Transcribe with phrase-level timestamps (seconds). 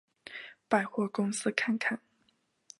[0.67, 2.01] 百货公司看看